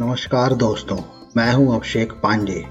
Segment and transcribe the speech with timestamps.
[0.00, 0.96] नमस्कार दोस्तों,
[1.36, 2.62] मैं हूँ अभिषेक पांडे।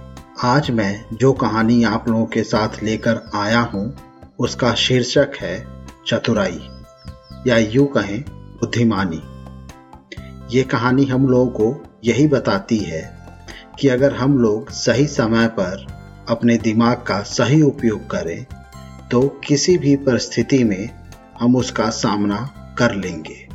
[0.44, 3.84] आज मैं जो कहानी आप लोगों के साथ लेकर आया हूँ,
[4.40, 5.58] उसका शीर्षक है
[6.08, 6.60] चतुराई,
[7.48, 8.22] या यूँ कहें,
[8.60, 9.22] बुद्धिमानी।
[10.56, 13.02] ये कहानी हम लोगों को यही बताती है
[13.80, 15.86] कि अगर हम लोग सही समय पर
[16.30, 18.46] अपने दिमाग का सही उपयोग करें
[19.12, 20.90] तो किसी भी परिस्थिति में
[21.40, 22.40] हम उसका सामना
[22.80, 23.48] कर लेंगे।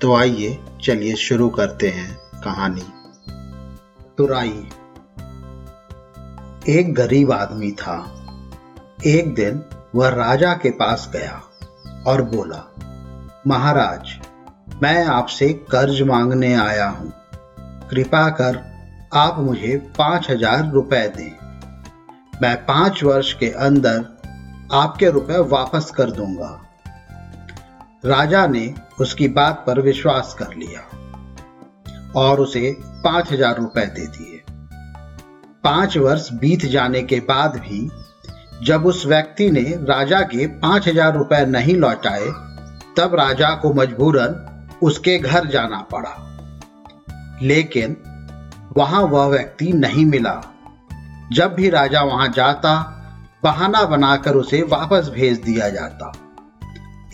[0.00, 2.12] तो आइए, चलिए शुरू करते हैं
[2.44, 2.82] कहानी।
[4.18, 4.66] तुराई
[6.68, 7.96] एक गरीब आदमी था।
[9.06, 9.62] एक दिन
[9.94, 11.40] वह राजा के पास गया
[12.06, 12.62] और बोला,
[13.46, 14.14] महाराज,
[14.82, 17.12] मैं आपसे कर्ज मांगने आया हूँ।
[17.90, 18.62] कृपा कर
[19.14, 24.04] आप मुझे पाँच हज़ार रुपए दें। मैं पाँच वर्ष के अंदर
[24.72, 26.60] आपके रुपए वापस कर दूँगा
[28.04, 30.80] राजा ने उसकी बात पर विश्वास कर लिया।
[32.16, 34.42] और उसे पाँच हज़ार रुपए दे दिए।
[35.64, 37.90] पाँच वर्ष बीत जाने के बाद भी,
[38.62, 42.26] जब उस व्यक्ति ने राजा के पाँच हज़ार रुपए नहीं लौटाए,
[42.96, 44.40] तब राजा को मजबूरन
[44.82, 46.16] उसके घर जाना पड़ा।
[47.42, 47.96] लेकिन
[48.76, 50.40] वहाँ वह व्यक्ति नहीं मिला।
[51.32, 52.90] जब भी राजा वहाँ जाता,
[53.44, 56.12] बहाना बनाकर उसे वापस भेज दिया जाता।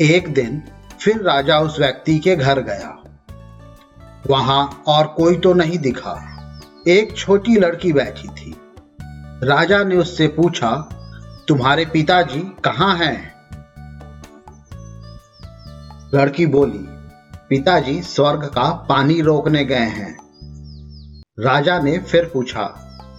[0.00, 0.62] एक दिन
[1.00, 2.96] फिर राजा उस व्यक्ति के घर गया।
[4.26, 6.16] वहाँ और कोई तो नहीं दिखा।
[6.88, 8.56] एक छोटी लड़की बैठी थी।
[9.44, 10.70] राजा ने उससे पूछा,
[11.48, 13.32] तुम्हारे पिताजी कहाँ हैं?
[16.14, 16.86] लड़की बोली,
[17.48, 20.16] पिताजी, स्वर्ग का पानी रोकने गए हैं।
[21.40, 22.64] राजा ने फिर पूछा,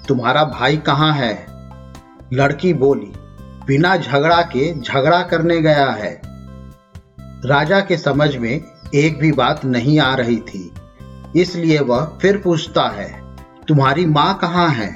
[0.07, 1.45] तुम्हारा भाई कहाँ है?
[2.33, 3.11] लड़की बोली,
[3.67, 6.21] बिना झगड़ा के झगड़ा करने गया है।
[7.45, 8.61] राजा के समझ में
[8.95, 10.73] एक भी बात नहीं आ रही थी।
[11.35, 13.09] इसलिए वह फिर पूछता है,
[13.67, 14.89] तुम्हारी माँ कहाँ है?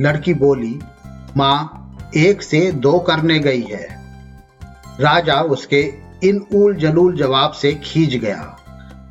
[0.00, 0.78] लड़की बोली,
[1.36, 1.80] माँ,
[2.16, 3.86] एक से दो करने गई है।
[5.00, 5.82] राजा उसके
[6.24, 8.56] इन उल जलूल जवाब से खींच गया।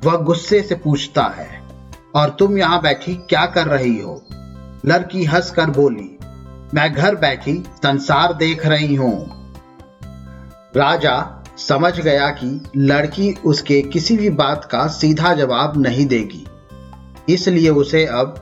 [0.04, 1.62] वह गुस्से से पूछता है,
[2.16, 4.22] और तुम यहाँ बैठी क्या कर रही हो?
[4.86, 6.10] लड़की हंसकर बोली,
[6.74, 9.18] मैं घर बैठी संसार देख रही हूँ।
[10.76, 16.46] राजा समझ गया कि लड़की उसके किसी भी बात का सीधा जवाब नहीं देगी।
[17.30, 18.40] इसलिए उसे अब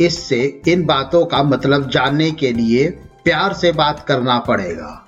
[0.00, 2.88] इससे इन बातों का मतलब जानने के लिए
[3.24, 4.98] प्यार से बात करना पड़ेगा।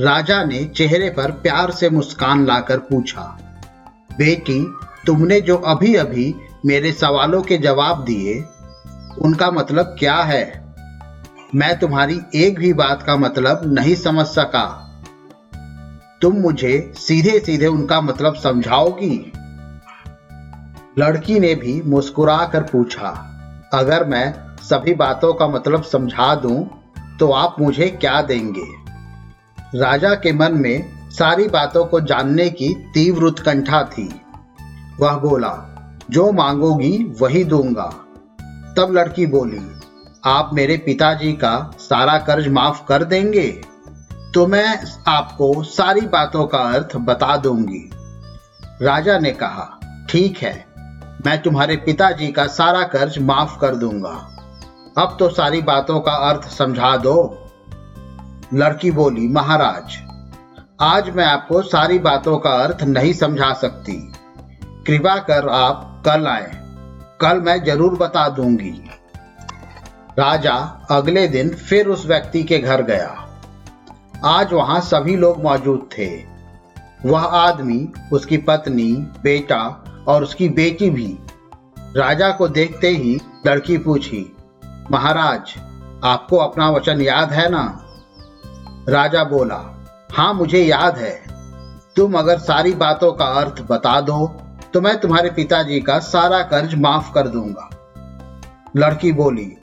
[0.00, 3.38] राजा ने चेहरे पर प्यार से मुस्कान लाकर पूछा,
[4.18, 4.72] बेटी,
[5.06, 6.34] तुमने जो अभी अभी
[6.66, 8.44] मेरे सवालों के जवाब दिए,
[9.18, 10.74] उनका मतलब क्या है?
[11.54, 14.82] मैं तुम्हारी एक भी बात का मतलब नहीं समझ सका।
[16.26, 19.32] तुम मुझे सीधे सीधे उनका मतलब समझाओगी?
[20.98, 23.10] लड़की ने भी मुस्कुरा कर पूछा,
[23.74, 26.82] अगर मैं सभी बातों का मतलब समझा दूँ
[27.20, 28.64] तो आप मुझे क्या देंगे?
[29.78, 34.08] राजा के मन में सारी बातों को जानने की तीव्र उत्कंठा थी।
[35.00, 35.54] वह बोला,
[36.10, 37.88] जो मांगोगी, वही दूँगा।
[38.76, 39.62] तब लड़की बोली,
[40.24, 43.75] आप मेरे पिताजी का सारा कर्ज माफ़ कर देंगे?
[44.34, 44.78] तो मैं
[45.08, 47.90] आपको सारी बातों का अर्थ बता दूँगी।
[48.82, 50.66] राजा ने कहा, ठीक है,
[51.26, 54.14] मैं तुम्हारे पिताजी का सारा कर्ज माफ़ कर दूँगा।
[54.98, 57.16] अब तो सारी बातों का अर्थ समझा दो।
[58.54, 59.98] लड़की बोली, महाराज,
[60.80, 63.92] आज मैं आपको सारी बातों का अर्थ नहीं समझा सकती।
[64.86, 66.50] कृपा कर आप कल आए।
[67.20, 68.90] कल मैं ज़रूर बता दूँगी।
[70.18, 70.54] राजा
[70.90, 73.25] अगले दिन फिर उस व्यक्ति के घर गया।
[74.24, 76.08] आज वहाँ सभी लोग मौजूद थे।
[77.06, 81.18] वह आदमी, उसकी पत्नी, बेटा और उसकी बेटी भी।
[81.96, 84.36] राजा को देखते ही लड़की पूछी,
[84.90, 85.54] महाराज,
[86.04, 87.82] आपको अपना वचन याद है ना?
[88.88, 89.60] राजा बोला
[90.12, 91.20] हाँ मुझे याद है।
[91.96, 94.26] तुम अगर सारी बातों का अर्थ बता दो
[94.74, 97.70] तो मैं तुम्हारे पिताजी का सारा कर्ज माफ़ कर दूँगा।
[98.76, 99.56] लड़की बोली,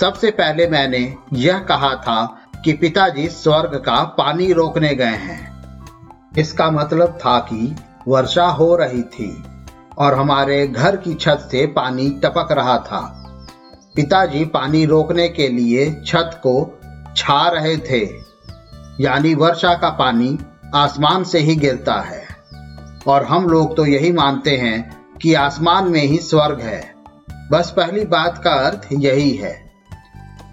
[0.00, 5.64] सबसे पहले मैंने यह कहा था कि पिताजी स्वर्ग का पानी रोकने गए हैं।
[6.38, 7.76] इसका मतलब था कि
[8.08, 9.44] वर्षा हो रही थी
[9.98, 13.24] और हमारे घर की छत से पानी टपक रहा था।
[13.94, 16.80] पिताजी पानी रोकने के लिए छत को
[17.16, 18.10] छा रहे थे।
[19.00, 20.38] यानी वर्षा का पानी
[20.74, 22.24] आसमान से ही गिरता है।
[23.06, 26.94] और हम लोग तो यही मानते हैं कि आसमान में ही स्वर्ग है।
[27.52, 29.72] बस पहली बात का अर्थ यही है।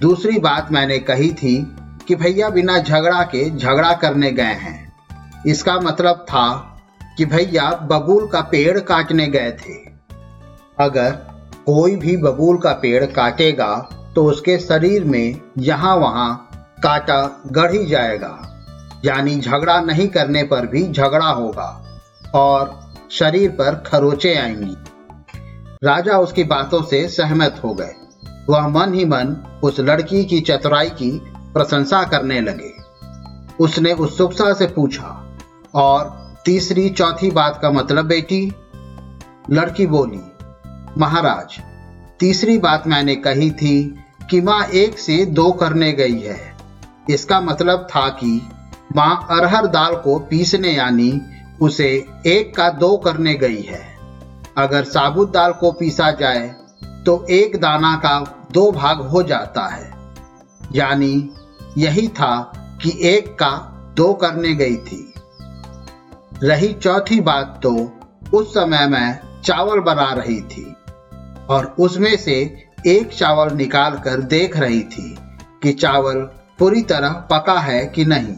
[0.02, 1.76] दूसरी बात मैंने कही थी
[2.08, 6.48] कि भैया बिना झगड़ा के झगड़ा करने गए हैं। इसका मतलब था
[7.18, 9.76] कि भैया बबूल का पेड़ काटने गए थे।
[10.80, 11.12] अगर
[11.66, 13.76] कोई भी बबूल का पेड़ काटेगा
[14.16, 16.50] तो उसके शरीर में यहाँ वहाँ
[16.84, 18.34] काटा गढ़ ही जाएगा।
[19.06, 21.70] यानी झगड़ा नहीं करने पर भी झगड़ा होगा
[22.36, 22.80] और
[23.12, 24.76] शरीर पर खरोचे आएँगी।
[25.84, 27.94] राजा उसकी बातों से सहमत हो गए।
[28.50, 31.12] वह मन ही मन उस लड़की की चतुराई की
[31.56, 32.74] प्रशंसा करने लगे।
[33.60, 35.10] उसने उत्सुकता उस से पूछा,
[35.76, 38.42] और तीसरी चौथी बात का मतलब बेटी?
[39.50, 40.22] लड़की बोली,
[40.98, 41.60] महाराज,
[42.20, 46.56] तीसरी बात मैंने कही थी कि माँ एक से दो करने गई है।
[47.10, 48.42] इसका मतलब था कि
[48.96, 51.22] माँ अरहर दाल को पीसने यानी
[51.62, 51.90] उसे
[52.26, 53.82] एक का दो करने गई है।
[54.58, 56.48] अगर साबुत दाल को पीसा जाए
[57.06, 58.20] तो एक दाना का
[58.52, 59.94] दो भाग हो जाता है।
[60.76, 61.14] यानी
[61.78, 62.36] यही था
[62.82, 63.52] कि एक का
[63.98, 65.14] दो करने गई थी।
[66.44, 67.74] रही चौथी बात तो
[68.34, 70.76] उस समय मैं चावल बना रही थी
[71.50, 75.16] और उसमें से एक चावल निकाल कर देख रही थी
[75.64, 76.20] कि चावल
[76.60, 78.36] पूरी तरह पका है कि नहीं।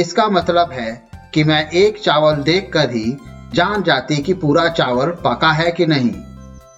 [0.00, 3.16] इसका मतलब है कि मैं एक चावल देखकर ही
[3.54, 6.10] जान जाती कि पूरा चावल पका है कि नहीं।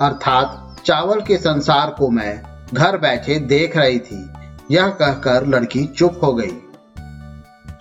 [0.01, 2.43] अर्थात चावल के संसार को मैं
[2.75, 4.33] घर बैठे देख रही थी।
[4.71, 6.59] यह कहकर लड़की चुप हो गई।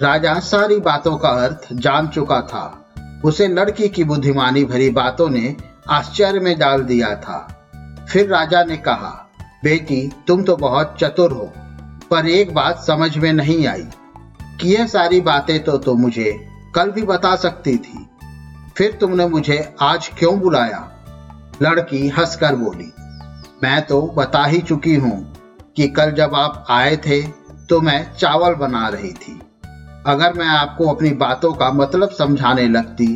[0.01, 2.86] राजा सारी बातों का अर्थ जान चुका था।
[3.25, 5.56] उसे लड़की की बुद्धिमानी भरी बातों ने
[5.89, 7.65] आश्चर्य में डाल दिया था।
[8.09, 9.30] फिर राजा ने कहा
[9.63, 11.53] बेटी तुम तो बहुत चतुर हो
[12.12, 13.88] पर एक बात समझ में नहीं आई।
[14.62, 18.09] कि यह सारी बातें तो, तुम मुझे कल भी बता सकती थी।
[18.77, 20.92] फिर तुमने मुझे आज क्यों बुलाया?
[21.62, 22.94] लड़की हंसकर बोली
[23.63, 25.38] मैं तो बता ही चुकी हूँ।
[25.79, 27.21] कि कल जब आप आए थे
[27.69, 29.39] तो मैं चावल बना रही थी।
[30.05, 33.07] अगर मैं आपको अपनी बातों का मतलब समझाने लगती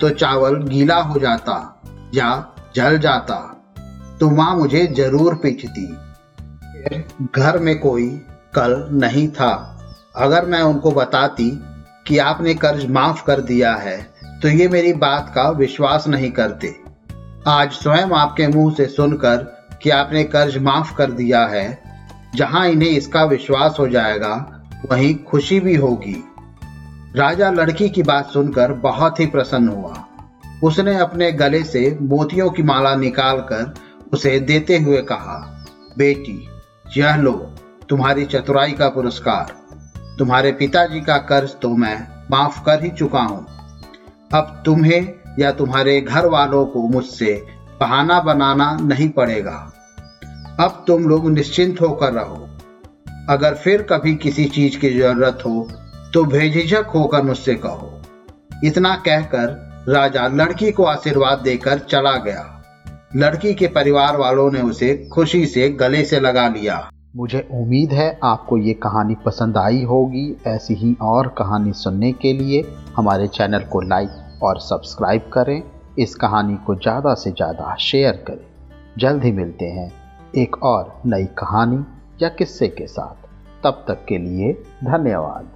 [0.00, 1.56] तो चावल गीला हो जाता
[2.14, 2.28] या
[2.76, 3.36] जल जाता।
[4.20, 5.86] तो माँ मुझे ज़रूर पीछती
[7.34, 8.08] घर में कोई
[8.54, 9.52] कल नहीं था।
[10.16, 11.50] अगर मैं उनको बताती
[12.06, 13.98] कि आपने कर्ज माफ़ कर दिया है
[14.42, 16.76] तो ये मेरी बात का विश्वास नहीं करते।
[17.48, 19.52] आज स्वयं आपके मुँह से सुनकर
[19.82, 21.89] कि आपने कर्ज माफ़ कर दिया है
[22.34, 26.24] जहाँ इन्हें इसका विश्वास हो जाएगा, वहीं खुशी भी होगी।
[27.16, 30.04] राजा लड़की की बात सुनकर बहुत ही प्रसन्न हुआ।
[30.64, 33.74] उसने अपने गले से मोतियों की माला निकालकर
[34.12, 35.66] उसे देते हुए कहा,
[35.98, 36.48] बेटी,
[36.96, 37.32] यह लो,
[37.88, 39.54] तुम्हारी चतुराई का पुरस्कार।
[40.18, 43.46] तुम्हारे पिताजी का कर्ज तो मैं माफ़ कर ही चुका हूँ।
[44.34, 47.46] अब तुम्हें या तुम्हारे घर वालों को मुझसे
[47.80, 49.72] बहाना बनाना नहीं पड़ेगा।
[50.60, 52.48] अब तुम लोग निश्चिंत होकर रहो।
[53.30, 55.68] अगर फिर कभी किसी चीज़ की ज़रूरत हो
[56.14, 57.90] तो भेजिझक होकर मुझसे कहो।
[58.64, 62.42] इतना कहकर राजा लड़की को आशीर्वाद देकर चला गया।
[63.16, 66.78] लड़की के परिवार वालों ने उसे खुशी से गले से लगा लिया।
[67.16, 72.32] मुझे उम्मीद है आपको ये कहानी पसंद आई होगी। ऐसी ही और कहानी सुनने के
[72.32, 72.62] लिए
[72.96, 75.62] हमारे चैनल को लाइक और सब्सक्राइब करें।
[75.98, 78.46] इस कहानी को ज़्यादा से ज़्यादा शेयर करें।
[78.98, 79.90] जल्द ही मिलते हैं।
[80.36, 81.84] एक और नई कहानी
[82.22, 83.28] या किस्से के साथ।
[83.64, 84.52] तब तक के लिए
[84.84, 85.48] धन्यवाद।